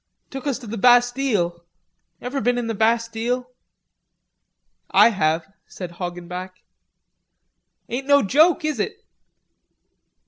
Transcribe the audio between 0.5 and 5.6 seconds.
to the Bastille. Ever been in the Bastille?" "I have,"